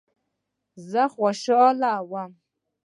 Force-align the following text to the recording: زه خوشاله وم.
زه 0.89 1.03
خوشاله 1.13 1.93
وم. 2.11 2.31